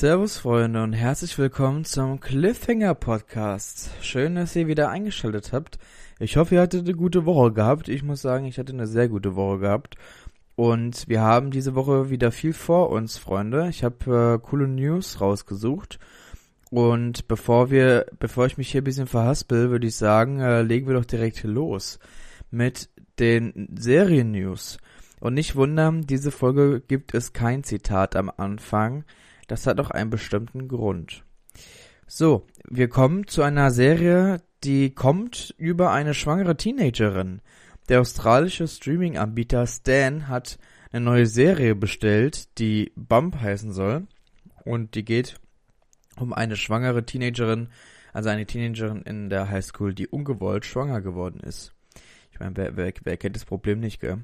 [0.00, 3.90] Servus Freunde und herzlich willkommen zum Cliffhanger Podcast.
[4.00, 5.78] Schön, dass ihr wieder eingeschaltet habt.
[6.18, 7.90] Ich hoffe, ihr hattet eine gute Woche gehabt.
[7.90, 9.96] Ich muss sagen, ich hatte eine sehr gute Woche gehabt.
[10.56, 13.68] Und wir haben diese Woche wieder viel vor uns, Freunde.
[13.68, 15.98] Ich habe äh, coole News rausgesucht.
[16.70, 20.86] Und bevor wir, bevor ich mich hier ein bisschen verhaspel, würde ich sagen, äh, legen
[20.86, 21.98] wir doch direkt los
[22.50, 22.88] mit
[23.18, 24.78] den Serien-News.
[25.20, 29.04] Und nicht wundern, diese Folge gibt es kein Zitat am Anfang.
[29.50, 31.24] Das hat auch einen bestimmten Grund.
[32.06, 37.42] So, wir kommen zu einer Serie, die kommt über eine schwangere Teenagerin.
[37.88, 40.56] Der australische Streaming-Anbieter Stan hat
[40.92, 44.06] eine neue Serie bestellt, die Bump heißen soll.
[44.64, 45.40] Und die geht
[46.16, 47.70] um eine schwangere Teenagerin,
[48.12, 51.74] also eine Teenagerin in der Highschool, die ungewollt schwanger geworden ist.
[52.30, 54.22] Ich meine, wer, wer, wer kennt das Problem nicht, gell?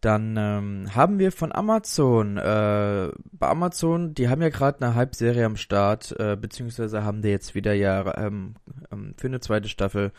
[0.00, 5.44] Dann ähm, haben wir von Amazon, äh, bei Amazon, die haben ja gerade eine Halbserie
[5.44, 8.54] am Start, äh, beziehungsweise haben die jetzt wieder ja ähm,
[8.90, 10.12] ähm, für eine zweite Staffel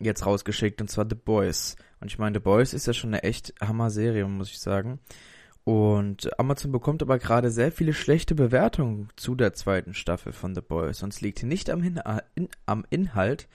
[0.00, 1.76] jetzt rausgeschickt, und zwar The Boys.
[2.00, 5.00] Und ich meine, The Boys ist ja schon eine echt Hammer-Serie, muss ich sagen.
[5.64, 10.60] Und Amazon bekommt aber gerade sehr viele schlechte Bewertungen zu der zweiten Staffel von The
[10.60, 11.02] Boys.
[11.02, 12.00] Und es liegt nicht am, Hin
[12.34, 13.48] in, am Inhalt,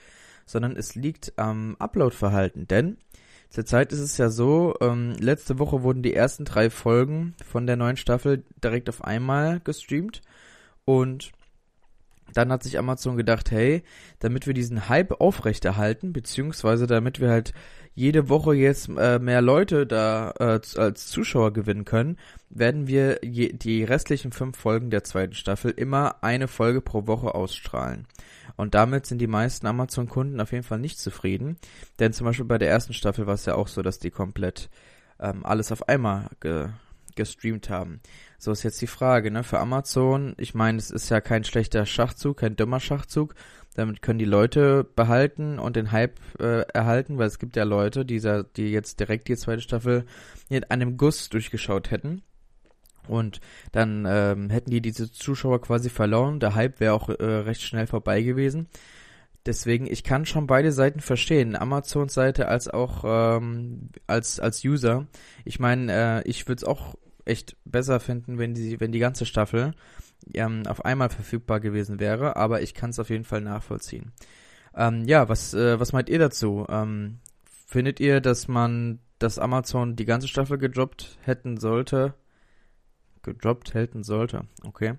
[0.44, 2.66] sondern es liegt am Upload-Verhalten.
[2.66, 2.98] Denn
[3.52, 7.76] Zurzeit ist es ja so, ähm, letzte Woche wurden die ersten drei Folgen von der
[7.76, 10.22] neuen Staffel direkt auf einmal gestreamt.
[10.86, 11.32] Und
[12.32, 13.82] dann hat sich Amazon gedacht, hey,
[14.20, 17.52] damit wir diesen Hype aufrechterhalten, beziehungsweise damit wir halt
[17.94, 22.16] jede Woche jetzt äh, mehr Leute da äh, als Zuschauer gewinnen können,
[22.48, 27.34] werden wir je, die restlichen fünf Folgen der zweiten Staffel immer eine Folge pro Woche
[27.34, 28.06] ausstrahlen.
[28.56, 31.56] Und damit sind die meisten Amazon-Kunden auf jeden Fall nicht zufrieden.
[31.98, 34.68] Denn zum Beispiel bei der ersten Staffel war es ja auch so, dass die komplett
[35.20, 36.68] ähm, alles auf einmal ge
[37.14, 38.00] gestreamt haben.
[38.38, 39.44] So ist jetzt die Frage, ne?
[39.44, 43.34] Für Amazon, ich meine, es ist ja kein schlechter Schachzug, kein dummer Schachzug.
[43.74, 48.04] Damit können die Leute behalten und den Hype äh, erhalten, weil es gibt ja Leute,
[48.04, 48.20] die,
[48.56, 50.04] die jetzt direkt die zweite Staffel
[50.48, 52.22] in einem Guss durchgeschaut hätten.
[53.08, 53.40] Und
[53.72, 56.38] dann ähm, hätten die diese Zuschauer quasi verloren.
[56.38, 58.68] Der Hype wäre auch äh, recht schnell vorbei gewesen.
[59.44, 65.08] Deswegen, ich kann schon beide Seiten verstehen, Amazons Seite als auch ähm, als als User.
[65.44, 66.94] Ich meine, äh, ich würde es auch
[67.24, 69.74] echt besser finden, wenn die wenn die ganze Staffel
[70.32, 72.36] ähm, auf einmal verfügbar gewesen wäre.
[72.36, 74.12] Aber ich kann es auf jeden Fall nachvollziehen.
[74.74, 76.66] Ähm, ja, was äh, was meint ihr dazu?
[76.68, 77.18] Ähm,
[77.66, 82.14] findet ihr, dass man, dass Amazon die ganze Staffel gedroppt hätten sollte?
[83.22, 84.46] gedroppt halten sollte.
[84.64, 84.94] Okay.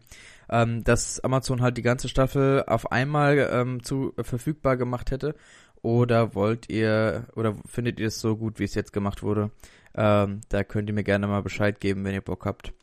[0.49, 5.35] Ähm, dass Amazon halt die ganze Staffel auf einmal ähm, zu äh, verfügbar gemacht hätte.
[5.81, 9.51] Oder wollt ihr, oder findet ihr es so gut, wie es jetzt gemacht wurde?
[9.95, 12.73] Ähm, da könnt ihr mir gerne mal Bescheid geben, wenn ihr Bock habt.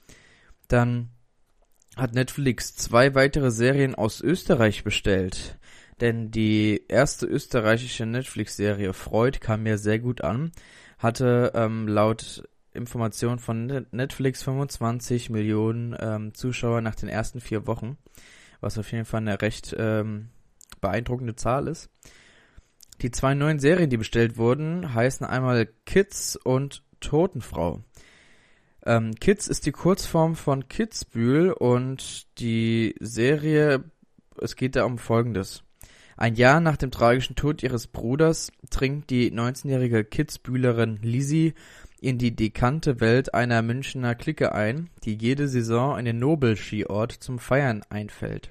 [0.69, 1.09] Dann
[1.97, 5.59] hat Netflix zwei weitere Serien aus Österreich bestellt.
[6.01, 10.53] Denn die erste österreichische Netflix-Serie Freud kam mir sehr gut an.
[10.99, 12.43] Hatte ähm, laut
[12.73, 17.99] Information von Netflix 25 Millionen ähm, Zuschauer nach den ersten vier Wochen,
[18.61, 20.29] was auf jeden Fall eine recht ähm,
[20.81, 21.91] beeindruckende Zahl ist.
[23.03, 27.83] Die zwei neuen Serien, die bestellt wurden, heißen einmal Kids und Totenfrau.
[28.91, 33.85] Ähm, Kids ist die Kurzform von Kidsbühl und die Serie,
[34.41, 35.63] es geht da um Folgendes.
[36.17, 41.55] Ein Jahr nach dem tragischen Tod ihres Bruders dringt die 19-jährige Kidsbühlerin Lizzie
[42.01, 47.39] in die dekante Welt einer Münchner Clique ein, die jede Saison in den Nobel-Skiort zum
[47.39, 48.51] Feiern einfällt.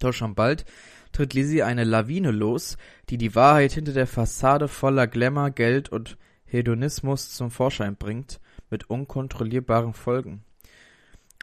[0.00, 0.64] Doch schon bald
[1.12, 2.78] tritt Lizzie eine Lawine los,
[3.10, 8.40] die die Wahrheit hinter der Fassade voller Glamour, Geld und Hedonismus zum Vorschein bringt,
[8.72, 10.42] mit unkontrollierbaren Folgen.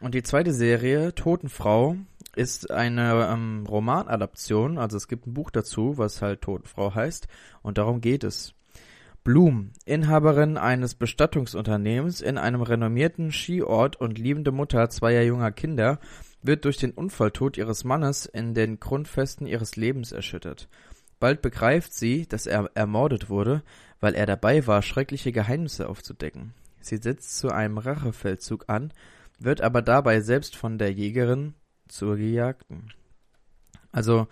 [0.02, 1.96] Und die zweite Serie, Totenfrau,
[2.36, 7.28] ist eine ähm, Romanadaption, also es gibt ein Buch dazu, was halt Totenfrau heißt,
[7.62, 8.54] und darum geht es.
[9.24, 15.98] Blum, Inhaberin eines Bestattungsunternehmens in einem renommierten Skiort und liebende Mutter zweier junger Kinder,
[16.42, 20.68] wird durch den Unfalltod ihres Mannes in den Grundfesten ihres Lebens erschüttert.
[21.18, 23.62] Bald begreift sie, dass er ermordet wurde,
[24.00, 26.54] weil er dabei war, schreckliche Geheimnisse aufzudecken.
[26.80, 28.92] Sie setzt zu einem Rachefeldzug an,
[29.38, 31.54] wird aber dabei selbst von der Jägerin
[31.88, 32.92] zur Gejagten.
[33.92, 34.28] Also,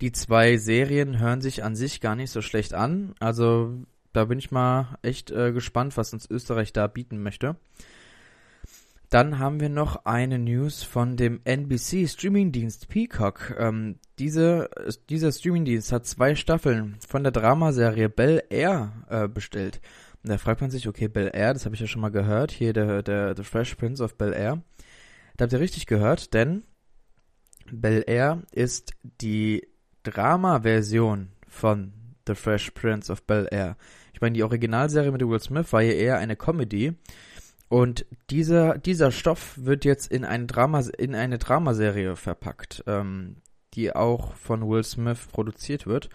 [0.00, 3.14] die zwei Serien hören sich an sich gar nicht so schlecht an.
[3.18, 3.74] Also,
[4.12, 7.56] da bin ich mal echt äh, gespannt, was uns Österreich da bieten möchte.
[9.10, 13.56] Dann haben wir noch eine News von dem NBC Streamingdienst Peacock.
[13.58, 14.68] Ähm, diese,
[15.08, 19.80] dieser Streamingdienst hat zwei Staffeln von der Dramaserie Bel Air äh, bestellt.
[20.28, 22.72] Da fragt man sich, okay, Bel Air, das habe ich ja schon mal gehört, hier
[22.72, 24.62] der, der The Fresh Prince of Bel Air.
[25.36, 26.64] Da habt ihr richtig gehört, denn
[27.70, 29.66] Bel Air ist die
[30.02, 31.92] Drama-Version von
[32.26, 33.76] The Fresh Prince of Bel Air.
[34.12, 36.94] Ich meine, die Originalserie mit Will Smith war ja eher eine Comedy.
[37.68, 43.36] Und dieser, dieser Stoff wird jetzt in eine, Drama, in eine Dramaserie verpackt, ähm,
[43.74, 46.08] die auch von Will Smith produziert wird.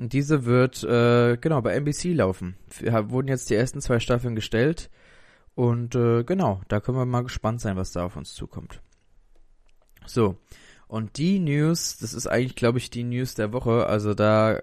[0.00, 2.56] Und diese wird, äh, genau, bei NBC laufen.
[2.78, 4.88] Wir wurden jetzt die ersten zwei Staffeln gestellt.
[5.54, 8.80] Und äh, genau, da können wir mal gespannt sein, was da auf uns zukommt.
[10.06, 10.38] So,
[10.88, 13.88] und die News, das ist eigentlich, glaube ich, die News der Woche.
[13.88, 14.58] Also da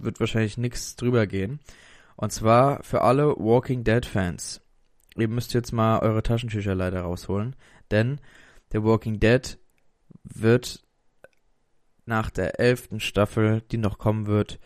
[0.00, 1.60] wird wahrscheinlich nichts drüber gehen.
[2.16, 4.62] Und zwar für alle Walking Dead Fans.
[5.18, 7.56] Ihr müsst jetzt mal eure Taschentücher leider rausholen,
[7.90, 8.22] denn
[8.72, 9.58] The Walking Dead
[10.24, 10.82] wird
[12.06, 14.58] nach der elften Staffel, die noch kommen wird,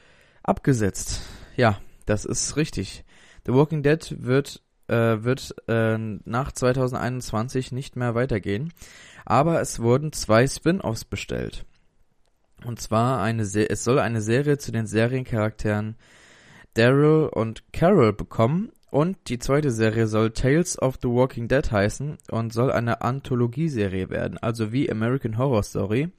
[0.43, 1.23] abgesetzt.
[1.57, 3.05] Ja, das ist richtig.
[3.47, 8.73] The Walking Dead wird äh, wird äh, nach 2021 nicht mehr weitergehen,
[9.25, 11.65] aber es wurden zwei Spin-offs bestellt.
[12.65, 15.97] Und zwar eine Se es soll eine Serie zu den Seriencharakteren
[16.75, 22.19] Daryl und Carol bekommen und die zweite Serie soll Tales of the Walking Dead heißen
[22.31, 26.13] und soll eine Anthologieserie werden, also wie American Horror Story,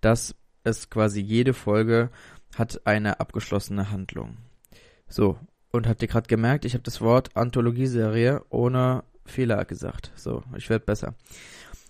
[0.00, 0.34] dass
[0.64, 2.10] es quasi jede Folge
[2.56, 4.36] hat eine abgeschlossene Handlung.
[5.08, 5.38] So,
[5.70, 10.12] und habt ihr gerade gemerkt, ich habe das Wort Anthologieserie ohne Fehler gesagt.
[10.14, 11.14] So, ich werde besser.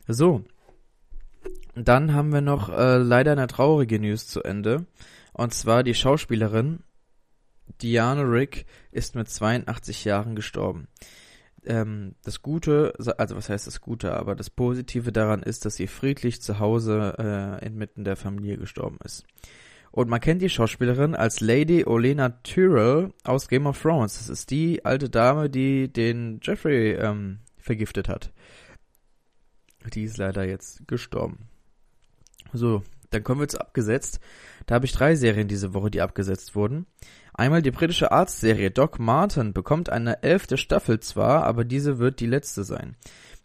[0.06, 0.44] So,
[1.75, 4.87] dann haben wir noch äh, leider eine traurige News zu Ende.
[5.32, 6.81] Und zwar die Schauspielerin
[7.82, 10.88] Diana Rick ist mit 82 Jahren gestorben.
[11.64, 15.87] Ähm, das Gute, also was heißt das Gute, aber das Positive daran ist, dass sie
[15.87, 19.25] friedlich zu Hause äh, inmitten der Familie gestorben ist.
[19.94, 24.19] Und man kennt die Schauspielerin als Lady Olena Tyrell aus Game of Thrones.
[24.19, 28.32] Das ist die alte Dame, die den Jeffrey ähm, vergiftet hat.
[29.94, 31.46] Die ist leider jetzt gestorben.
[32.52, 34.19] So, dann kommen wir zu abgesetzt.
[34.67, 36.87] Da habe ich drei Serien diese Woche, die abgesetzt wurden.
[37.32, 42.26] Einmal die britische Arztserie Doc Martin bekommt eine elfte Staffel zwar, aber diese wird die
[42.26, 42.97] letzte sein.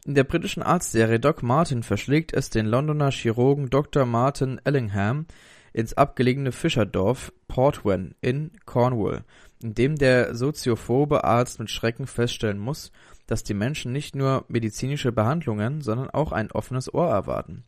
[0.03, 4.07] In der britischen Arztserie Doc Martin verschlägt es den Londoner Chirurgen Dr.
[4.07, 5.27] Martin Ellingham
[5.73, 9.23] ins abgelegene Fischerdorf Portwen in Cornwall,
[9.61, 12.91] in dem der soziophobe Arzt mit Schrecken feststellen muss,
[13.27, 17.63] dass die Menschen nicht nur medizinische Behandlungen, sondern auch ein offenes Ohr erwarten.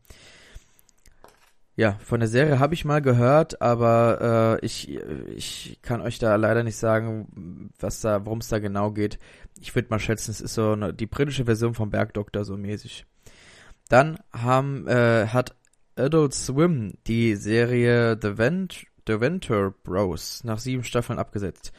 [1.78, 4.94] Ja, von der Serie habe ich mal gehört, aber äh, ich,
[5.36, 9.20] ich kann euch da leider nicht sagen, was da, worum es da genau geht.
[9.60, 13.06] Ich würde mal schätzen, es ist so eine, die britische Version vom Bergdoktor so mäßig.
[13.88, 15.56] Dann haben, äh, hat
[15.96, 21.72] Adult Swim die Serie The, Vent The Venture Bros nach sieben Staffeln abgesetzt.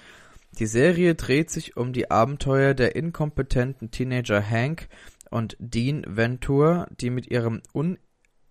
[0.58, 4.88] Die Serie dreht sich um die Abenteuer der inkompetenten Teenager Hank
[5.30, 7.98] und Dean Venture, die mit ihrem un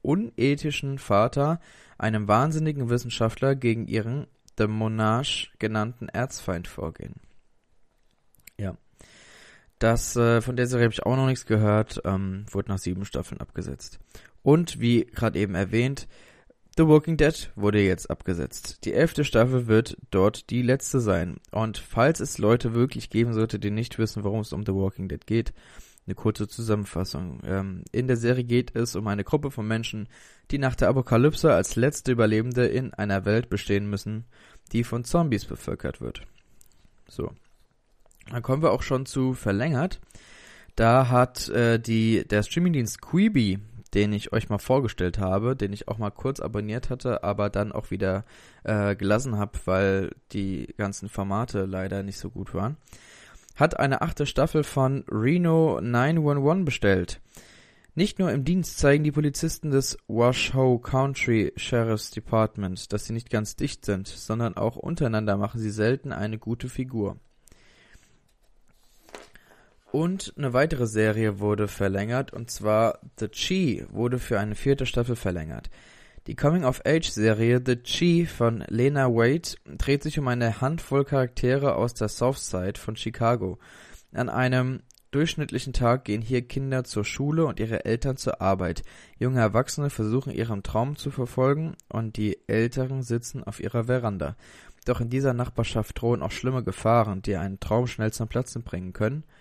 [0.01, 1.59] unethischen Vater,
[1.99, 4.25] einem wahnsinnigen Wissenschaftler, gegen ihren
[4.57, 7.21] The Monarch genannten Erzfeind vorgehen.
[8.57, 8.75] Ja.
[9.77, 13.05] Das, äh, von der Serie habe ich auch noch nichts gehört, ähm, wurde nach sieben
[13.05, 13.99] Staffeln abgesetzt.
[14.43, 16.07] Und wie gerade eben erwähnt,
[16.77, 18.85] The Walking Dead wurde jetzt abgesetzt.
[18.85, 21.37] Die elfte Staffel wird dort die letzte sein.
[21.51, 25.09] Und falls es Leute wirklich geben sollte, die nicht wissen, worum es um The Walking
[25.09, 25.53] Dead geht,
[26.05, 27.39] eine kurze Zusammenfassung.
[27.45, 30.07] Ähm, in der Serie geht es um eine Gruppe von Menschen,
[30.49, 34.25] die nach der Apokalypse als letzte Überlebende in einer Welt bestehen müssen,
[34.71, 36.21] die von Zombies bevölkert wird.
[37.07, 37.31] So.
[38.29, 39.99] Dann kommen wir auch schon zu verlängert.
[40.75, 43.59] Da hat äh, die der Streamingdienst Quibi
[43.93, 47.71] den ich euch mal vorgestellt habe, den ich auch mal kurz abonniert hatte, aber dann
[47.71, 48.25] auch wieder
[48.63, 52.77] äh, gelassen habe, weil die ganzen Formate leider nicht so gut waren,
[53.55, 57.21] hat eine achte Staffel von Reno 911 bestellt.
[57.93, 63.29] Nicht nur im Dienst zeigen die Polizisten des Washoe Country Sheriff's Department, dass sie nicht
[63.29, 67.17] ganz dicht sind, sondern auch untereinander machen sie selten eine gute Figur.
[69.91, 75.17] Und eine weitere Serie wurde verlängert, und zwar The Chi wurde für eine vierte Staffel
[75.17, 75.69] verlängert.
[76.27, 82.07] Die Coming-of-Age-Serie The Chi von Lena Wade dreht sich um eine Handvoll Charaktere aus der
[82.07, 83.59] Southside von Chicago.
[84.13, 88.83] An einem durchschnittlichen Tag gehen hier Kinder zur Schule und ihre Eltern zur Arbeit.
[89.19, 94.37] Junge Erwachsene versuchen ihren Traum zu verfolgen und die Älteren sitzen auf ihrer Veranda.
[94.85, 98.93] Doch in dieser Nachbarschaft drohen auch schlimme Gefahren, die einen Traum schnell zum Platzen bringen
[98.93, 99.25] können–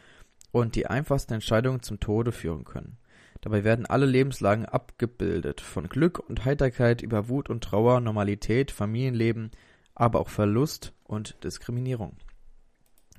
[0.52, 2.96] und die einfachsten Entscheidungen zum Tode führen können.
[3.40, 9.50] Dabei werden alle Lebenslagen abgebildet, von Glück und Heiterkeit über Wut und Trauer, Normalität, Familienleben,
[9.94, 12.16] aber auch Verlust und Diskriminierung.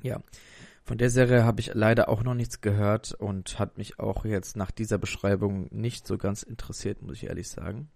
[0.03, 0.21] Ja,
[0.83, 4.57] von der Serie habe ich leider auch noch nichts gehört und hat mich auch jetzt
[4.57, 7.89] nach dieser Beschreibung nicht so ganz interessiert, muss ich ehrlich sagen.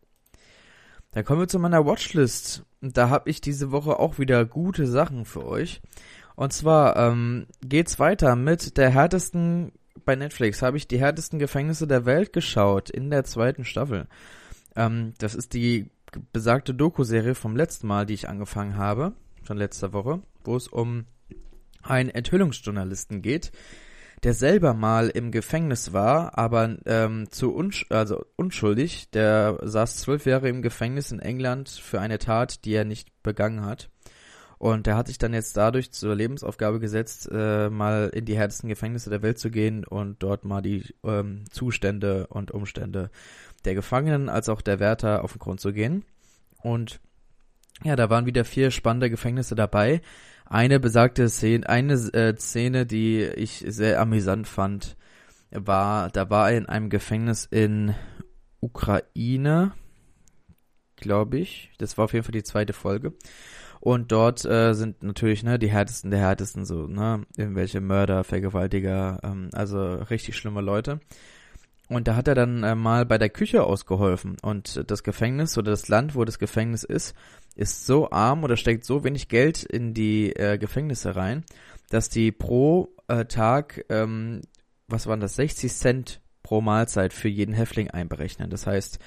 [1.11, 2.65] Dann kommen wir zu meiner Watchlist.
[2.81, 5.81] Da habe ich diese Woche auch wieder gute Sachen für euch.
[6.35, 9.71] Und zwar ähm, geht's weiter mit der härtesten
[10.05, 14.07] bei Netflix habe ich die härtesten Gefängnisse der Welt geschaut in der zweiten Staffel.
[14.75, 15.89] Ähm, das ist die
[16.31, 19.13] besagte Doku-Serie vom letzten Mal, die ich angefangen habe,
[19.43, 21.05] von letzter Woche, wo es um
[21.81, 23.51] einen Enthüllungsjournalisten geht,
[24.23, 29.11] der selber mal im Gefängnis war, aber ähm, zu unsch also unschuldig.
[29.11, 33.65] Der saß zwölf Jahre im Gefängnis in England für eine Tat, die er nicht begangen
[33.65, 33.89] hat.
[34.57, 38.69] Und der hat sich dann jetzt dadurch zur Lebensaufgabe gesetzt, äh, mal in die härtesten
[38.69, 43.09] Gefängnisse der Welt zu gehen und dort mal die ähm, Zustände und Umstände
[43.65, 46.05] der Gefangenen als auch der Wärter auf den Grund zu gehen.
[46.61, 46.99] Und
[47.83, 50.01] ja, da waren wieder vier spannende Gefängnisse dabei.
[50.45, 54.95] Eine besagte Szene, eine äh, Szene, die ich sehr amüsant fand,
[55.51, 57.95] war, da war er in einem Gefängnis in
[58.61, 59.73] Ukraine,
[60.95, 61.71] glaube ich.
[61.77, 63.13] Das war auf jeden Fall die zweite Folge.
[63.85, 69.19] Und dort äh, sind natürlich ne die härtesten der härtesten so ne irgendwelche Mörder, Vergewaltiger,
[69.21, 70.99] ähm, also richtig schlimme Leute.
[71.87, 74.37] Und da hat er dann äh, mal bei der Küche ausgeholfen.
[74.41, 77.13] Und das Gefängnis oder das Land, wo das Gefängnis ist,
[77.53, 81.43] ist so arm oder steckt so wenig Geld in die äh, Gefängnisse rein,
[81.91, 84.41] dass die pro äh, Tag, ähm,
[84.87, 88.49] was waren das, 60 Cent pro Mahlzeit für jeden Häftling einberechnen.
[88.49, 88.97] Das heißt,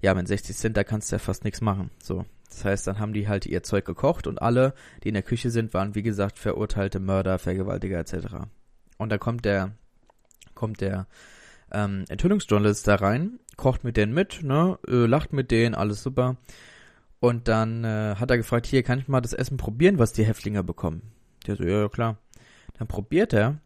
[0.00, 1.90] ja, mit 60 Cent, da kannst du ja fast nichts machen.
[2.02, 2.24] So.
[2.52, 5.50] Das heißt, dann haben die halt ihr Zeug gekocht und alle, die in der Küche
[5.50, 8.46] sind, waren wie gesagt verurteilte Mörder, Vergewaltiger etc.
[8.98, 9.72] Und da kommt der,
[10.54, 11.06] kommt der
[11.72, 16.36] ähm, Enthüllungsjournalist da rein, kocht mit denen mit, ne, äh, lacht mit denen, alles super.
[17.20, 20.24] Und dann äh, hat er gefragt, hier kann ich mal das Essen probieren, was die
[20.24, 21.02] Häftlinge bekommen.
[21.46, 22.18] Der so, ja, ja klar.
[22.78, 23.58] Dann probiert er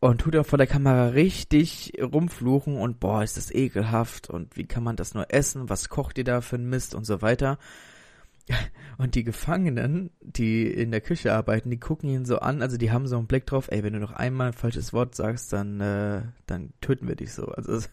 [0.00, 4.64] und tut er vor der Kamera richtig rumfluchen und boah, ist das ekelhaft und wie
[4.64, 7.58] kann man das nur essen, was kocht ihr da für ein Mist und so weiter.
[8.98, 12.90] Und die Gefangenen, die in der Küche arbeiten, die gucken ihn so an, also die
[12.90, 15.80] haben so einen Blick drauf, ey, wenn du noch einmal ein falsches Wort sagst, dann,
[15.80, 17.46] äh, dann töten wir dich so.
[17.46, 17.90] Also es,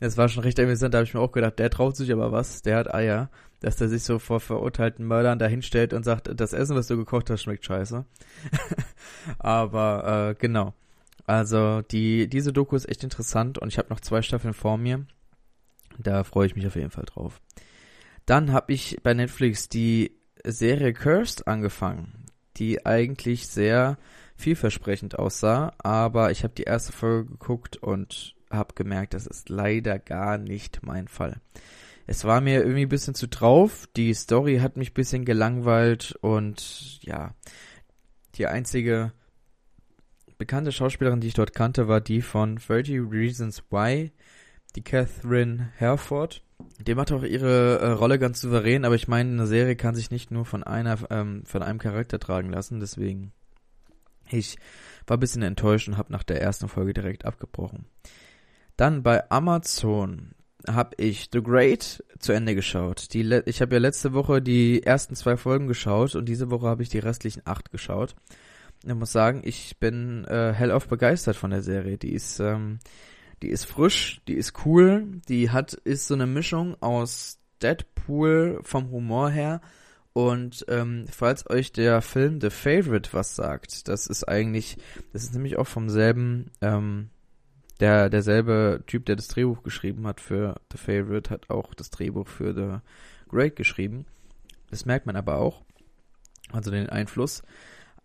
[0.00, 2.30] es war schon recht amüsant, da habe ich mir auch gedacht, der traut sich aber
[2.30, 6.30] was, der hat Eier, dass der sich so vor verurteilten Mördern da hinstellt und sagt,
[6.38, 8.04] das Essen, was du gekocht hast, schmeckt scheiße.
[9.38, 10.74] aber äh, genau.
[11.26, 15.06] Also die, diese Doku ist echt interessant und ich habe noch zwei Staffeln vor mir.
[15.98, 17.40] Da freue ich mich auf jeden Fall drauf.
[18.26, 20.12] Dann habe ich bei Netflix die
[20.44, 23.98] Serie Cursed angefangen, die eigentlich sehr
[24.36, 29.98] vielversprechend aussah, aber ich habe die erste Folge geguckt und habe gemerkt, das ist leider
[29.98, 31.40] gar nicht mein Fall.
[32.06, 36.16] Es war mir irgendwie ein bisschen zu drauf, die Story hat mich ein bisschen gelangweilt
[36.20, 37.34] und ja,
[38.36, 39.12] die einzige
[40.38, 44.12] bekannte Schauspielerin, die ich dort kannte, war die von 30 Reasons Why,
[44.74, 46.42] die Catherine Herford.
[46.78, 50.10] Die macht auch ihre äh, Rolle ganz souverän, aber ich meine, eine Serie kann sich
[50.10, 53.32] nicht nur von einer, ähm, von einem Charakter tragen lassen, deswegen
[54.30, 54.56] ich
[55.06, 57.86] war ein bisschen enttäuscht und habe nach der ersten Folge direkt abgebrochen.
[58.76, 60.32] Dann bei Amazon
[60.66, 63.14] habe ich The Great zu Ende geschaut.
[63.14, 66.88] Ich habe ja letzte Woche die ersten zwei Folgen geschaut und diese Woche habe ich
[66.88, 68.16] die restlichen acht geschaut
[68.86, 71.98] ich muss sagen, ich bin äh, hellauf begeistert von der Serie.
[71.98, 72.78] Die ist, ähm,
[73.42, 78.90] die ist frisch, die ist cool, die hat, ist so eine Mischung aus Deadpool vom
[78.90, 79.60] Humor her
[80.16, 84.78] und ähm, falls euch der Film The Favorite was sagt, das ist eigentlich,
[85.12, 87.10] das ist nämlich auch vom selben, ähm,
[87.80, 92.28] der derselbe Typ, der das Drehbuch geschrieben hat für The Favorite, hat auch das Drehbuch
[92.28, 92.78] für The
[93.28, 94.06] Great geschrieben.
[94.70, 95.66] Das merkt man aber auch,
[96.50, 97.42] also den Einfluss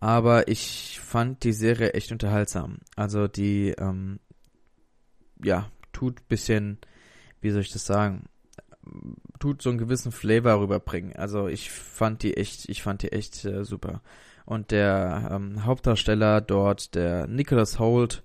[0.02, 2.80] aber ich fand die Serie echt unterhaltsam.
[2.96, 4.20] Also die, ähm,
[5.42, 6.80] ja, tut bisschen,
[7.40, 8.26] wie soll ich das sagen,
[9.40, 11.16] tut so einen gewissen Flavor rüberbringen.
[11.16, 14.02] Also ich fand die echt, ich fand die echt äh, super.
[14.44, 18.24] Und der ähm, Hauptdarsteller dort, der Nicholas Holt,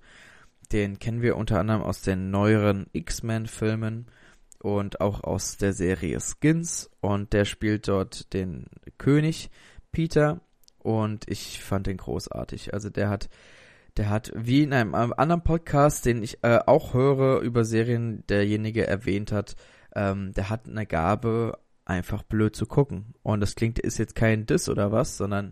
[0.71, 4.07] den kennen wir unter anderem aus den neueren X-Men-Filmen
[4.59, 6.89] und auch aus der Serie Skins.
[7.01, 8.65] Und der spielt dort den
[8.97, 9.51] König
[9.91, 10.41] Peter
[10.87, 12.73] und ich fand den großartig.
[12.73, 13.27] Also der hat,
[13.97, 18.87] der hat wie in einem anderen Podcast, den ich äh, auch höre über Serien, derjenige
[18.87, 19.57] erwähnt hat,
[19.93, 23.15] ähm, der hat eine Gabe, einfach blöd zu gucken.
[23.21, 25.51] Und das klingt, ist jetzt kein Diss oder was, sondern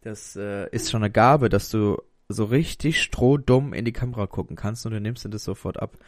[0.00, 4.56] das äh, ist schon eine Gabe, dass du so richtig strohdumm in die Kamera gucken
[4.56, 5.98] kannst und du nimmst dir das sofort ab.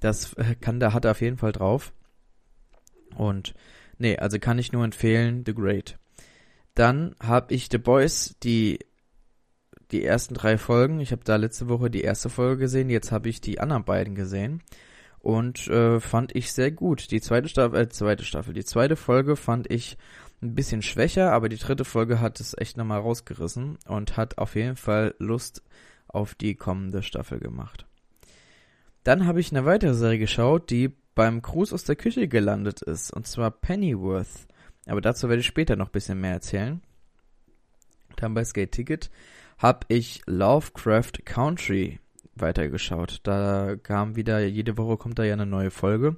[0.00, 1.94] Das äh, kann der hat er auf jeden Fall drauf.
[3.16, 3.54] Und
[3.96, 5.98] nee, also kann ich nur empfehlen, The Great.
[6.80, 8.78] Dann habe ich The Boys, die
[9.90, 10.98] die ersten drei Folgen.
[11.00, 14.14] Ich habe da letzte Woche die erste Folge gesehen, jetzt habe ich die anderen beiden
[14.14, 14.62] gesehen.
[15.18, 17.10] und äh, fand ich sehr gut.
[17.10, 19.98] Die zweite Staffel, äh, zweite Staffel, die zweite Folge fand ich
[20.40, 24.54] ein bisschen schwächer, aber die dritte Folge hat es echt nochmal rausgerissen und hat auf
[24.54, 25.62] jeden Fall Lust
[26.08, 27.84] auf die kommende Staffel gemacht.
[29.04, 33.12] Dann habe ich eine weitere Serie geschaut, die beim Gruß aus der Küche gelandet ist,
[33.12, 34.46] und zwar Pennyworth.
[34.90, 36.82] Aber dazu werde ich später noch ein bisschen mehr erzählen.
[38.16, 39.10] Dann bei Skate Ticket
[39.58, 42.00] habe ich Lovecraft Country
[42.34, 43.20] weitergeschaut.
[43.22, 46.16] Da kam wieder, jede Woche kommt da ja eine neue Folge.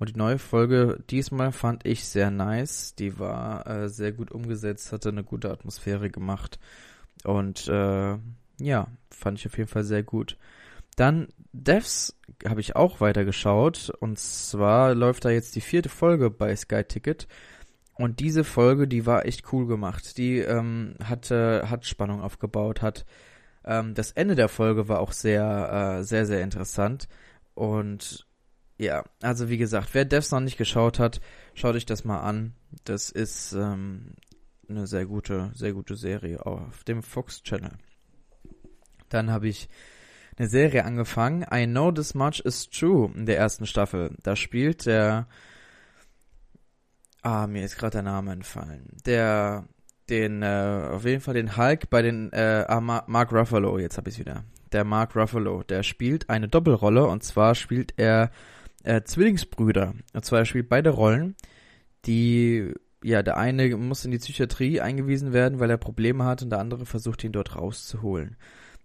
[0.00, 2.96] Und die neue Folge diesmal fand ich sehr nice.
[2.96, 6.58] Die war äh, sehr gut umgesetzt, hatte eine gute Atmosphäre gemacht.
[7.22, 8.16] Und äh,
[8.60, 10.36] ja, fand ich auf jeden Fall sehr gut.
[10.96, 13.90] Dann Devs habe ich auch weitergeschaut.
[14.00, 17.28] Und zwar läuft da jetzt die vierte Folge bei Sky Ticket.
[17.98, 20.16] Und diese Folge, die war echt cool gemacht.
[20.18, 23.04] Die ähm, hatte, hat Spannung aufgebaut, hat
[23.64, 27.08] ähm, das Ende der Folge war auch sehr, äh, sehr, sehr interessant.
[27.54, 28.24] Und
[28.78, 31.20] ja, also wie gesagt, wer Devs noch nicht geschaut hat,
[31.54, 32.54] schaut euch das mal an.
[32.84, 34.12] Das ist ähm,
[34.68, 37.72] eine sehr gute, sehr gute Serie auf dem Fox Channel.
[39.08, 39.68] Dann habe ich
[40.36, 41.44] eine Serie angefangen.
[41.52, 44.14] I Know This Much Is True in der ersten Staffel.
[44.22, 45.26] Da spielt der
[47.22, 48.96] Ah, mir ist gerade der Name entfallen.
[49.04, 49.64] Der
[50.08, 54.08] den äh, auf jeden Fall den Hulk bei den äh, ah, Mark Ruffalo, jetzt habe
[54.08, 54.44] ich wieder.
[54.72, 58.30] Der Mark Ruffalo, der spielt eine Doppelrolle und zwar spielt er
[58.84, 59.94] äh, Zwillingsbrüder.
[60.14, 61.36] Und zwar er spielt beide Rollen,
[62.06, 62.72] die
[63.02, 66.58] ja, der eine muss in die Psychiatrie eingewiesen werden, weil er Probleme hat und der
[66.58, 68.36] andere versucht ihn dort rauszuholen.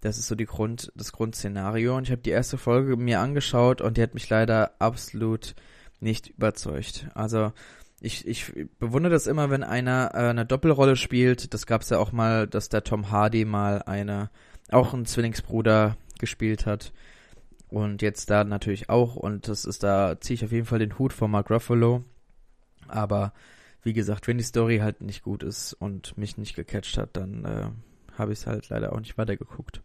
[0.01, 3.81] Das ist so die Grund, das Grundszenario und ich habe die erste Folge mir angeschaut
[3.81, 5.55] und die hat mich leider absolut
[5.99, 7.07] nicht überzeugt.
[7.15, 7.53] Also
[8.03, 11.53] ich, ich bewundere das immer, wenn einer äh, eine Doppelrolle spielt.
[11.53, 14.29] Das gab es ja auch mal, dass der Tom Hardy mal eine,
[14.69, 16.91] auch einen Zwillingsbruder gespielt hat.
[17.69, 19.15] Und jetzt da natürlich auch.
[19.15, 22.03] Und das ist da, ziehe ich auf jeden Fall den Hut vor Mark Ruffalo.
[22.89, 23.31] Aber
[23.83, 27.45] wie gesagt, wenn die Story halt nicht gut ist und mich nicht gecatcht hat, dann
[27.45, 27.69] äh,
[28.17, 29.81] habe ich es halt leider auch nicht weitergeguckt.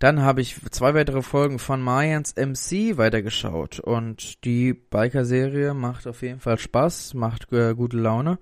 [0.00, 6.22] Dann habe ich zwei weitere Folgen von Mayans MC weitergeschaut und die Biker-Serie macht auf
[6.22, 8.38] jeden Fall Spaß, macht äh, gute Laune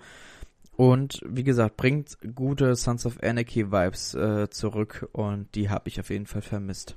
[0.77, 5.99] und wie gesagt, bringt gute Sons of Anarchy Vibes äh, zurück und die habe ich
[5.99, 6.97] auf jeden Fall vermisst.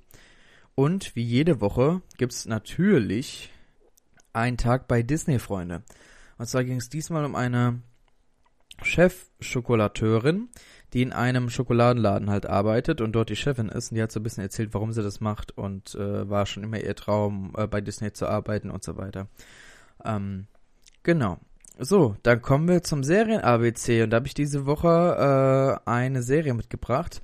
[0.75, 3.51] Und wie jede Woche gibt's natürlich
[4.31, 5.81] einen Tag bei Disney, Freunde.
[6.37, 7.81] Und zwar ging es diesmal um eine
[8.83, 10.49] Chef-Schokolateurin,
[10.93, 14.19] die in einem Schokoladenladen halt arbeitet und dort die Chefin ist und die hat so
[14.19, 17.67] ein bisschen erzählt, warum sie das macht und äh, war schon immer ihr Traum, äh,
[17.67, 19.27] bei Disney zu arbeiten und so weiter.
[20.03, 20.47] Ähm,
[21.03, 21.39] genau.
[21.79, 26.53] So, dann kommen wir zum Serien-ABC und da habe ich diese Woche äh, eine Serie
[26.53, 27.21] mitgebracht,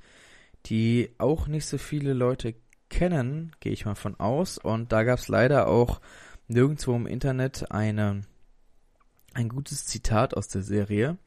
[0.66, 2.54] die auch nicht so viele Leute
[2.88, 4.58] kennen, gehe ich mal von aus.
[4.58, 6.00] Und da gab es leider auch
[6.48, 8.22] nirgendwo im Internet eine,
[9.34, 11.18] ein gutes Zitat aus der Serie.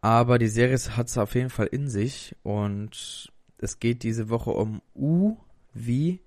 [0.00, 4.50] Aber die Serie hat es auf jeden Fall in sich und es geht diese Woche
[4.50, 5.36] um U
[5.74, 6.20] wie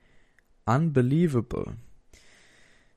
[0.66, 1.76] Unbelievable.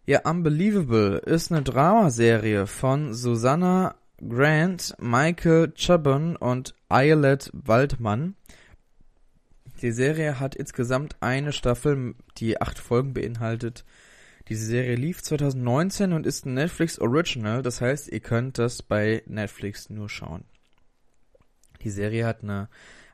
[0.07, 8.35] Ja, Unbelievable ist eine Dramaserie von Susanna Grant, Michael Chabon und Ayelet Waldmann.
[9.81, 13.85] Die Serie hat insgesamt eine Staffel, die acht Folgen beinhaltet.
[14.49, 19.23] Diese Serie lief 2019 und ist ein Netflix Original, das heißt, ihr könnt das bei
[19.27, 20.45] Netflix nur schauen.
[21.85, 22.69] Die Serie hat eine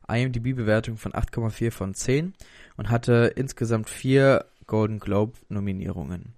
[0.08, 2.34] IMDb-Bewertung von 8,4 von 10
[2.76, 6.34] und hatte insgesamt vier Golden Globe-Nominierungen.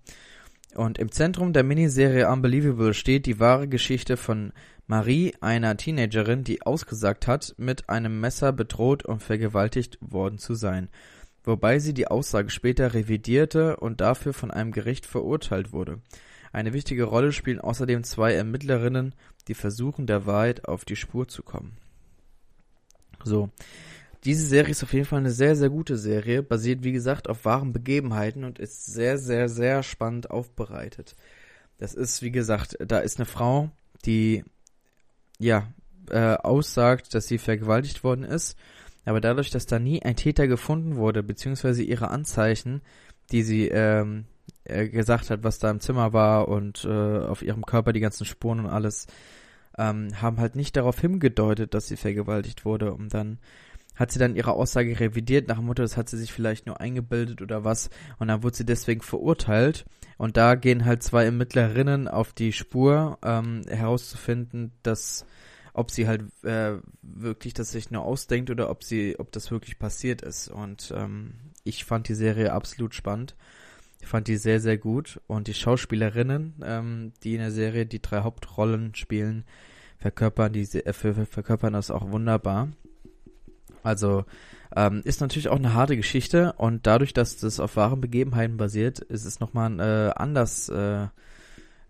[0.75, 4.53] Und im Zentrum der Miniserie Unbelievable steht die wahre Geschichte von
[4.87, 10.89] Marie, einer Teenagerin, die ausgesagt hat, mit einem Messer bedroht und vergewaltigt worden zu sein,
[11.45, 16.01] wobei sie die Aussage später revidierte und dafür von einem Gericht verurteilt wurde.
[16.53, 19.15] Eine wichtige Rolle spielen außerdem zwei Ermittlerinnen,
[19.49, 21.77] die versuchen, der Wahrheit auf die Spur zu kommen.
[23.25, 23.51] So.
[24.25, 27.45] Diese Serie ist auf jeden Fall eine sehr, sehr gute Serie, basiert wie gesagt auf
[27.45, 31.17] wahren Begebenheiten und ist sehr, sehr, sehr spannend aufbereitet.
[31.79, 33.71] Das ist, wie gesagt, da ist eine Frau,
[34.05, 34.45] die
[35.41, 35.67] ja
[36.11, 38.57] äh, aussagt, dass sie vergewaltigt worden ist,
[39.05, 42.83] aber dadurch, dass da nie ein Täter gefunden wurde, beziehungsweise ihre Anzeichen,
[43.33, 44.27] die sie ähm,
[44.65, 48.25] äh, gesagt hat, was da im Zimmer war und äh, auf ihrem Körper die ganzen
[48.25, 49.09] Spuren und alles,
[49.79, 52.93] ähm, haben halt nicht darauf hingedeutet, dass sie vergewaltigt wurde.
[52.93, 53.39] Und dann
[53.95, 56.81] hat sie dann ihre Aussage revidiert nach dem Motto, das hat sie sich vielleicht nur
[56.81, 57.91] eingebildet oder was.
[58.19, 59.85] Und dann wurde sie deswegen verurteilt.
[60.19, 65.27] Und da gehen halt zwei Ermittlerinnen auf die Spur, ähm, herauszufinden, dass
[65.75, 69.79] ob sie halt äh, wirklich das sich nur ausdenkt oder ob sie, ob das wirklich
[69.79, 70.49] passiert ist.
[70.49, 73.37] Und ähm, ich fand die Serie absolut spannend.
[74.03, 75.21] Ich fand die sehr, sehr gut.
[75.29, 79.45] Und die Schauspielerinnen, ähm, die in der Serie die drei Hauptrollen spielen,
[79.99, 82.69] verkörpern, die, äh, verkörpern das auch wunderbar.
[83.85, 84.25] Also
[84.77, 88.99] ähm, ist natürlich auch eine harte Geschichte und dadurch, dass das auf wahren Begebenheiten basiert,
[88.99, 91.07] ist es nochmal äh, anders, äh,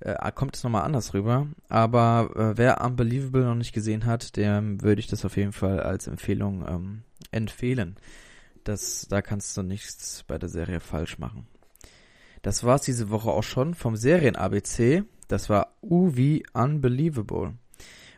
[0.01, 1.47] äh, kommt es nochmal anders rüber.
[1.69, 5.81] Aber äh, wer Unbelievable noch nicht gesehen hat, dem würde ich das auf jeden Fall
[5.81, 7.97] als Empfehlung ähm, empfehlen.
[8.65, 11.47] Das, da kannst du nichts bei der Serie falsch machen.
[12.43, 15.05] Das war's diese Woche auch schon vom Serien-ABC.
[15.29, 17.55] Das war U wie Unbelievable.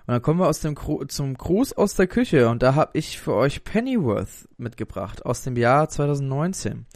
[0.06, 2.90] Und dann kommen wir aus dem Gru zum Gruß aus der Küche und da habe
[2.98, 6.86] ich für euch Pennyworth mitgebracht aus dem Jahr 2019.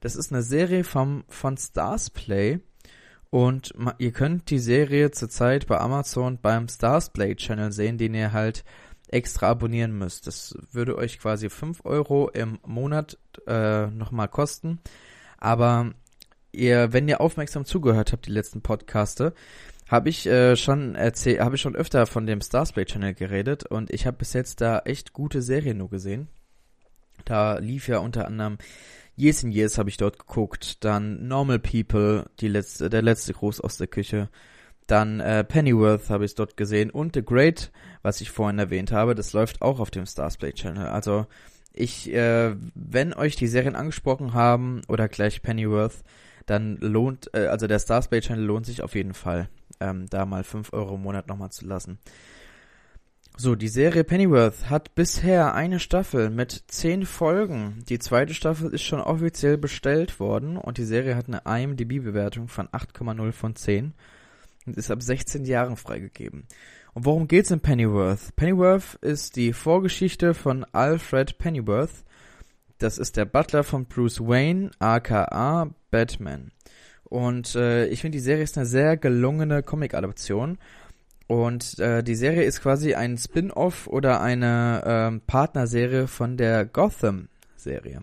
[0.00, 2.60] Das ist eine Serie vom von Stars Play
[3.30, 8.32] und ihr könnt die Serie zurzeit bei Amazon beim Stars Play Channel sehen, den ihr
[8.32, 8.64] halt
[9.06, 10.26] extra abonnieren müsst.
[10.26, 14.80] Das würde euch quasi 5 Euro im Monat äh, nochmal kosten.
[15.38, 15.92] Aber
[16.52, 19.34] ihr, wenn ihr aufmerksam zugehört habt, die letzten Podcaste,
[19.88, 23.90] habe ich äh, schon erzählt, habe ich schon öfter von dem Starsplay Channel geredet und
[23.90, 26.28] ich habe bis jetzt da echt gute Serien nur gesehen.
[27.24, 28.58] Da lief ja unter anderem
[29.16, 33.60] Years and Years habe ich dort geguckt, dann Normal People, die letzte, der letzte Gruß
[33.60, 34.28] aus der Küche,
[34.86, 39.14] dann äh, Pennyworth habe ich dort gesehen und The Great, was ich vorhin erwähnt habe,
[39.14, 40.86] das läuft auch auf dem Starsplay Channel.
[40.86, 41.26] Also
[41.72, 46.04] ich, äh, wenn euch die Serien angesprochen haben oder gleich Pennyworth,
[46.48, 49.48] dann lohnt, äh, also der Starsplay Channel lohnt sich auf jeden Fall
[49.80, 51.98] ähm, da mal 5 Euro im Monat nochmal zu lassen.
[53.36, 57.84] So, die Serie Pennyworth hat bisher eine Staffel mit 10 Folgen.
[57.88, 62.66] Die zweite Staffel ist schon offiziell bestellt worden und die Serie hat eine IMDb-Bewertung von
[62.68, 63.94] 8,0 von 10
[64.66, 66.48] und ist ab 16 Jahren freigegeben.
[66.94, 68.34] Und worum geht's in Pennyworth?
[68.34, 72.04] Pennyworth ist die Vorgeschichte von Alfred Pennyworth.
[72.78, 76.52] Das ist der Butler von Bruce Wayne, aka Batman.
[77.04, 80.58] Und äh, ich finde, die Serie ist eine sehr gelungene Comic-Adaption.
[81.26, 88.02] Und äh, die Serie ist quasi ein Spin-off oder eine ähm, Partnerserie von der Gotham-Serie.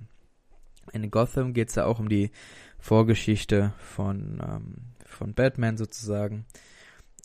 [0.92, 2.32] In Gotham geht es ja auch um die
[2.78, 6.46] Vorgeschichte von, ähm, von Batman sozusagen.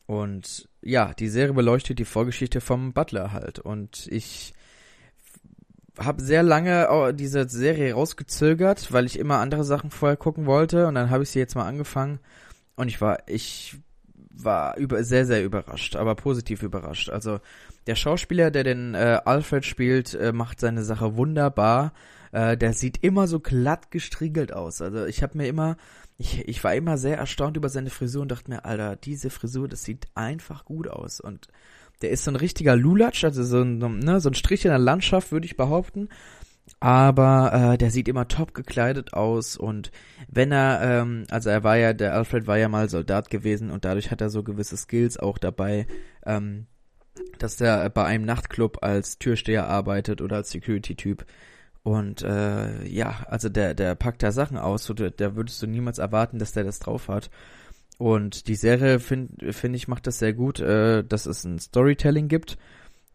[0.07, 3.59] Und ja, die Serie beleuchtet die Vorgeschichte vom Butler halt.
[3.59, 4.55] Und ich
[5.99, 10.95] habe sehr lange diese Serie rausgezögert, weil ich immer andere Sachen vorher gucken wollte und
[10.95, 12.21] dann habe ich sie jetzt mal angefangen
[12.77, 13.77] und ich war ich
[14.33, 17.11] war über sehr sehr überrascht, aber positiv überrascht.
[17.11, 17.41] Also
[17.87, 21.93] der Schauspieler, der den äh, Alfred spielt, äh, macht seine Sache wunderbar.
[22.33, 24.81] Äh, der sieht immer so glatt gestriegelt aus.
[24.81, 25.77] Also ich habe mir immer
[26.21, 29.69] ich, ich war immer sehr erstaunt über seine Frisur und dachte mir, Alter, diese Frisur,
[29.69, 31.49] das sieht einfach gut aus und
[32.03, 34.79] der ist so ein richtiger Lulatsch, also so ein, ne, so ein Strich in der
[34.79, 36.09] Landschaft, würde ich behaupten.
[36.79, 39.91] Aber äh, der sieht immer top gekleidet aus und
[40.29, 43.85] wenn er, ähm, also er war ja, der Alfred war ja mal Soldat gewesen und
[43.85, 45.87] dadurch hat er so gewisse Skills auch dabei,
[46.25, 46.67] ähm,
[47.39, 51.27] dass der bei einem Nachtclub als Türsteher arbeitet oder als Security-Typ.
[51.83, 55.67] Und äh, ja, also der, der packt da Sachen aus, so, der, der würdest du
[55.67, 57.31] niemals erwarten, dass der das drauf hat.
[58.01, 62.29] Und die Serie, finde find ich, macht das sehr gut, äh, dass es ein Storytelling
[62.29, 62.57] gibt,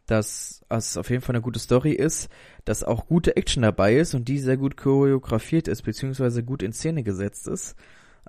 [0.06, 2.28] dass es auf jeden Fall eine gute Story ist,
[2.64, 6.72] dass auch gute Action dabei ist und die sehr gut choreografiert ist, beziehungsweise gut in
[6.72, 7.74] Szene gesetzt ist.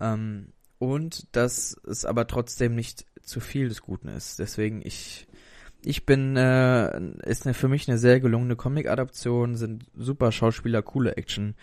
[0.01, 0.47] Ähm,
[0.79, 4.39] und dass es aber trotzdem nicht zu viel des Guten ist.
[4.39, 5.27] Deswegen ich
[5.83, 6.87] ich bin äh,
[7.23, 11.53] ist eine, für mich eine sehr gelungene Comic-Adaption, sind super Schauspieler, coole Action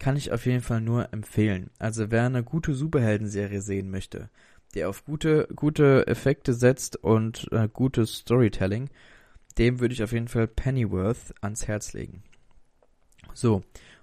[0.00, 1.70] kann ich auf jeden Fall nur empfehlen.
[1.78, 4.30] Also wer eine gute Superhelden-Serie sehen möchte,
[4.74, 8.88] der auf gute, gute Effekte setzt und äh, gutes Storytelling,
[9.58, 12.22] dem würde ich auf jeden Fall Pennyworth ans Herz legen.
[13.34, 13.56] So,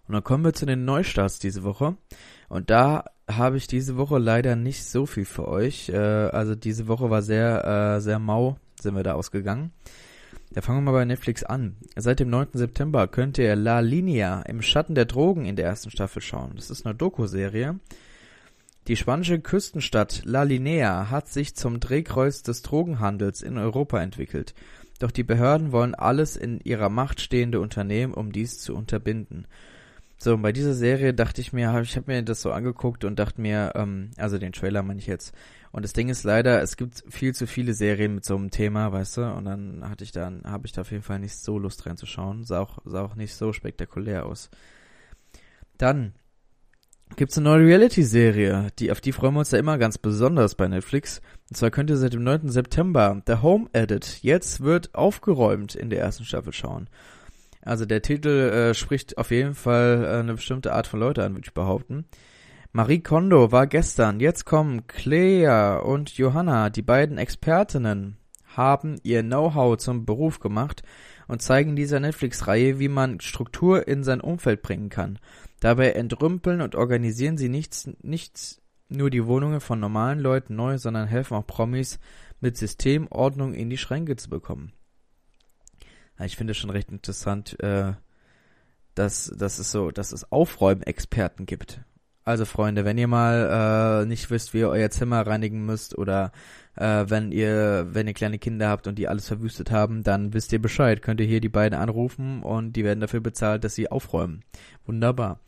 [0.07, 1.97] und dann kommen wir zu den Neustarts diese Woche.
[2.47, 5.89] Und da habe ich diese Woche leider nicht so viel für euch.
[5.89, 9.71] Äh, also diese Woche war sehr, äh, sehr mau, sind wir da ausgegangen.
[10.51, 11.75] Da fangen wir mal bei Netflix an.
[11.95, 12.49] Seit dem 9.
[12.53, 16.53] September könnt ihr La Linea im Schatten der Drogen in der ersten Staffel schauen.
[16.55, 17.79] Das ist eine Doku-Serie.
[18.88, 24.55] Die spanische Küstenstadt La Linea hat sich zum Drehkreuz des Drogenhandels in Europa entwickelt.
[24.99, 29.45] Doch die Behörden wollen alles in ihrer Macht stehende unternehmen, um dies zu unterbinden.
[30.17, 33.19] So, und bei dieser Serie dachte ich mir, ich habe mir das so angeguckt und
[33.19, 35.34] dachte mir, ähm, also den Trailer meine ich jetzt,
[35.71, 38.91] und das Ding ist leider, es gibt viel zu viele Serien mit so einem Thema,
[38.91, 41.60] weißt du, und dann hatte ich dann, habe ich da auf jeden Fall nicht so
[41.60, 42.45] Lust reinzuschauen.
[42.45, 44.49] Sah auch, sah auch nicht so spektakulär aus.
[45.77, 46.13] Dann
[47.15, 50.67] gibt's eine neue Reality-Serie, die, auf die freuen wir uns ja immer ganz besonders bei
[50.67, 51.21] Netflix.
[51.49, 52.49] Und zwar könnt ihr seit dem 9.
[52.49, 56.89] September The Home Edit jetzt wird aufgeräumt in der ersten Staffel schauen.
[57.62, 61.34] Also der Titel äh, spricht auf jeden Fall äh, eine bestimmte Art von Leute an,
[61.34, 62.06] würde ich behaupten.
[62.72, 64.20] Marie Kondo war gestern.
[64.20, 68.17] Jetzt kommen Clea und Johanna, die beiden Expertinnen,
[68.56, 70.84] haben ihr Know-how zum Beruf gemacht
[71.28, 75.20] und zeigen dieser Netflix-Reihe, wie man Struktur in sein Umfeld bringen kann.
[75.60, 81.08] Dabei entrümpeln und organisieren sie nichts, nichts nur die Wohnungen von normalen Leuten neu, sondern
[81.08, 82.00] helfen auch Promis
[82.39, 84.74] mit Systemordnung in die Schränke zu bekommen.
[86.25, 87.93] Ich finde es schon recht interessant, äh,
[88.95, 91.82] dass, dass es so, dass es Aufräumexperten gibt.
[92.23, 96.34] Also Freunde, wenn ihr mal äh, nicht wisst, wie ihr euer Zimmer reinigen müsst oder
[96.75, 100.51] äh, wenn ihr, wenn ihr kleine Kinder habt und die alles verwüstet haben, dann wisst
[100.51, 101.01] ihr Bescheid.
[101.01, 104.41] Könnt ihr hier die beiden anrufen und die werden dafür bezahlt, dass sie aufräumen.
[104.86, 105.39] Wunderbar.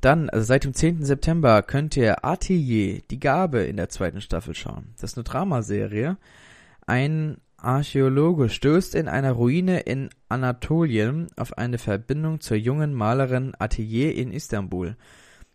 [0.00, 1.04] Dann, also seit dem 10.
[1.04, 4.94] September könnt ihr Atelier, die Gabe in der zweiten Staffel schauen.
[4.98, 6.16] Das ist eine Dramaserie.
[6.86, 14.14] Ein Archäologe stößt in einer Ruine in Anatolien auf eine Verbindung zur jungen Malerin Atelier
[14.14, 14.96] in Istanbul.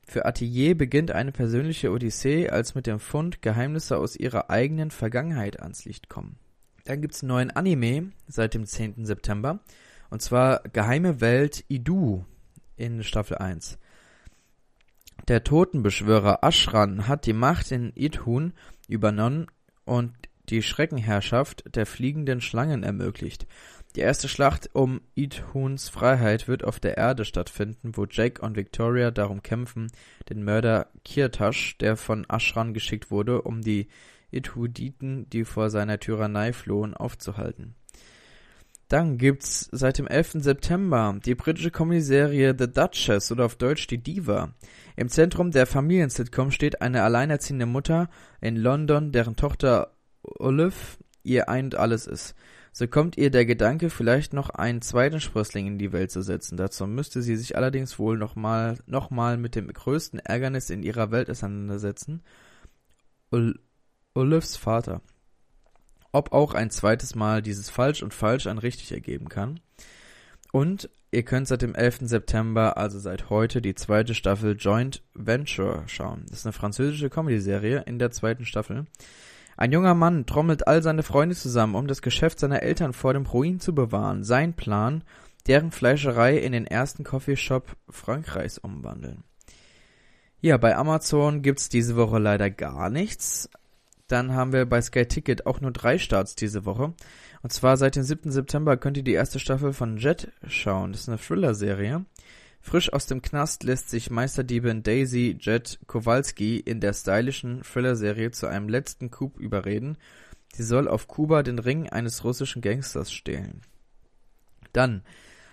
[0.05, 5.61] Für Atelier beginnt eine persönliche Odyssee, als mit dem Fund Geheimnisse aus ihrer eigenen Vergangenheit
[5.61, 6.37] ans Licht kommen.
[6.83, 9.05] Dann gibt's einen neuen Anime seit dem 10.
[9.05, 9.59] September.
[10.09, 12.25] Und zwar Geheime Welt Idu
[12.75, 13.79] in Staffel 1.
[15.29, 18.51] Der Totenbeschwörer Ashran hat die Macht in Idhun
[18.89, 19.47] übernommen
[19.85, 20.11] und
[20.49, 23.47] die Schreckenherrschaft der fliegenden Schlangen ermöglicht.
[23.95, 29.11] Die erste Schlacht um Idhuns Freiheit wird auf der Erde stattfinden, wo Jake und Victoria
[29.11, 29.91] darum kämpfen,
[30.29, 33.87] den Mörder Kirtash, der von Ashran geschickt wurde, um die
[34.31, 37.75] Idhuditen, die vor seiner Tyrannei flohen, aufzuhalten.
[38.87, 40.43] Dann gibt's seit dem 11.
[40.43, 44.53] September die britische Comedy-Serie The Duchess oder auf Deutsch die Diva.
[44.95, 48.09] Im Zentrum der Familiensitcom steht eine alleinerziehende Mutter
[48.41, 52.35] in London, deren Tochter Olive ihr ein und alles ist.
[52.75, 56.57] So kommt ihr der Gedanke, vielleicht noch einen zweiten Sprössling in die Welt zu setzen.
[56.57, 61.11] Dazu müsste sie sich allerdings wohl nochmal noch mal mit dem größten Ärgernis in ihrer
[61.11, 62.23] Welt auseinandersetzen.
[63.31, 63.59] Ol
[64.15, 65.01] Olives Vater.
[66.11, 69.59] Ob auch ein zweites Mal dieses Falsch und Falsch ein richtig ergeben kann.
[70.51, 72.01] Und ihr könnt seit dem 11.
[72.01, 76.25] September, also seit heute, die zweite Staffel Joint Venture schauen.
[76.27, 78.85] Das ist eine französische Comedy-Serie in der zweiten Staffel.
[79.57, 83.25] Ein junger Mann trommelt all seine Freunde zusammen, um das Geschäft seiner Eltern vor dem
[83.25, 84.23] Ruin zu bewahren.
[84.23, 85.03] Sein Plan,
[85.47, 89.23] deren Fleischerei in den ersten Coffeeshop Frankreichs umwandeln.
[90.41, 93.49] Ja, bei Amazon gibt's diese Woche leider gar nichts.
[94.07, 96.93] Dann haben wir bei Sky Ticket auch nur drei Starts diese Woche.
[97.41, 98.31] Und zwar seit dem 7.
[98.31, 100.91] September könnt ihr die erste Staffel von Jet schauen.
[100.91, 102.05] Das ist eine Thriller-Serie.
[102.65, 108.47] Frisch aus dem Knast lässt sich Meisterdiebin Daisy Jet Kowalski in der stylischen Thriller-Serie zu
[108.47, 109.97] einem letzten Coup überreden.
[110.53, 113.61] Sie soll auf Kuba den Ring eines russischen Gangsters stehlen.
[114.71, 115.03] Dann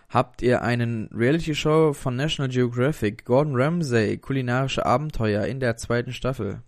[0.08, 6.62] habt ihr einen Reality-Show von National Geographic, Gordon Ramsay, kulinarische Abenteuer in der zweiten Staffel.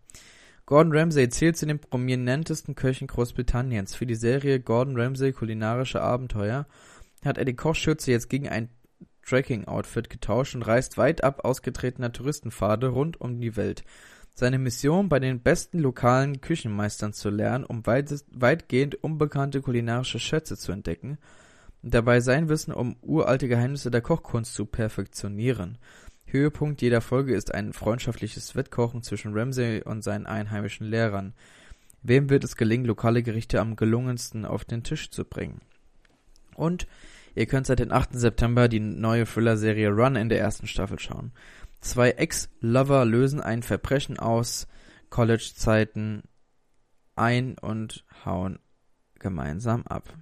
[0.67, 3.95] Gordon Ramsay zählt zu den prominentesten Köchen Großbritanniens.
[3.95, 6.67] Für die Serie Gordon Ramsay kulinarische Abenteuer
[7.25, 8.69] hat er die Kochschürze jetzt gegen ein
[9.27, 13.85] Trekking-Outfit getauscht und reist weit ab ausgetretener Touristenpfade rund um die Welt.
[14.35, 20.57] Seine Mission, bei den besten lokalen Küchenmeistern zu lernen, um weit, weitgehend unbekannte kulinarische Schätze
[20.57, 21.19] zu entdecken
[21.83, 25.79] und dabei sein Wissen um uralte Geheimnisse der Kochkunst zu perfektionieren.
[26.25, 31.35] Höhepunkt jeder Folge ist ein freundschaftliches Wettkochen zwischen Ramsay und seinen einheimischen Lehrern.
[32.03, 35.61] Wem wird es gelingen, lokale Gerichte am gelungensten auf den Tisch zu bringen?
[36.55, 36.87] Und
[37.35, 38.11] Ihr könnt seit dem 8.
[38.13, 41.33] September die neue Thriller-Serie Run in der ersten Staffel schauen.
[41.81, 44.69] Zwei Ex-Lover lösen ein Verbrechen aus
[45.11, 46.23] College-Zeiten
[47.17, 48.59] ein und hauen
[49.19, 50.15] gemeinsam ab.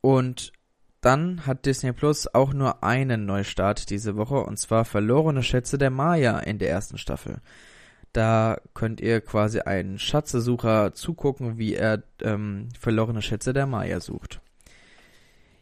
[0.00, 0.52] Und
[1.00, 5.90] dann hat Disney Plus auch nur einen Neustart diese Woche und zwar Verlorene Schätze der
[5.90, 7.40] Maya in der ersten Staffel.
[8.12, 14.40] Da könnt ihr quasi einen Schatzesucher zugucken, wie er ähm, verlorene Schätze der Maya sucht.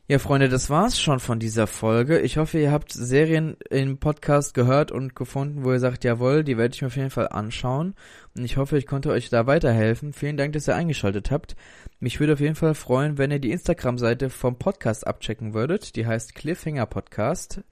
[0.06, 2.20] Ja, Freunde, das war's schon von dieser Folge.
[2.20, 6.58] Ich hoffe, ihr habt Serien im Podcast gehört und gefunden, wo ihr sagt, jawohl, die
[6.58, 7.94] werde ich mir auf jeden Fall anschauen.
[8.36, 10.12] Und ich hoffe, ich konnte euch da weiterhelfen.
[10.12, 11.56] Vielen Dank, dass ihr eingeschaltet habt.
[12.00, 15.96] Mich würde auf jeden Fall freuen, wenn ihr die Instagram-Seite vom Podcast abchecken würdet.
[15.96, 17.62] Die heißt Cliffhanger Podcast.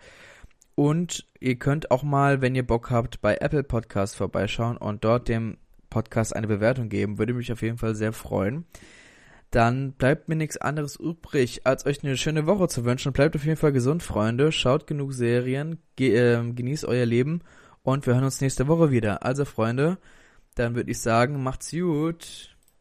[0.75, 5.29] Und ihr könnt auch mal, wenn ihr Bock habt, bei Apple Podcast vorbeischauen und dort
[5.29, 5.59] dem
[5.90, 7.18] Podcast eine Bewertung geben.
[7.18, 8.64] Würde mich auf jeden Fall sehr freuen
[9.53, 13.12] dann bleibt mir nichts anderes übrig, als euch eine schöne Woche zu wünschen.
[13.12, 14.51] Bleibt auf jeden Fall gesund, Freunde.
[14.51, 17.43] Schaut genug Serien, ge äh, genießt euer Leben
[17.83, 19.25] und wir hören uns nächste Woche wieder.
[19.25, 19.99] Also, Freunde,
[20.55, 22.52] dann würde ich sagen, macht's gut.